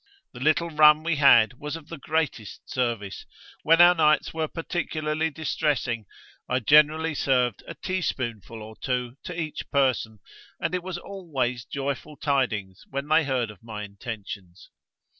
The 0.33 0.39
little 0.39 0.71
rum 0.71 1.03
we 1.03 1.17
had 1.17 1.59
was 1.59 1.75
of 1.75 1.87
the 1.89 1.99
greatest 1.99 2.67
service: 2.67 3.27
when 3.61 3.79
our 3.79 3.93
nights 3.93 4.33
were 4.33 4.47
particularly 4.47 5.29
distressing, 5.29 6.07
I 6.49 6.59
generally 6.61 7.13
served 7.13 7.63
a 7.67 7.75
teaspoonful 7.75 8.63
or 8.63 8.75
two 8.81 9.17
to 9.25 9.39
each 9.39 9.69
person, 9.69 10.19
and 10.59 10.73
it 10.73 10.81
was 10.81 10.97
always 10.97 11.65
joyful 11.65 12.17
tidings 12.17 12.83
when 12.89 13.09
they 13.09 13.25
heard 13.25 13.51
of 13.51 13.61
my 13.61 13.83
intentions. 13.83 14.71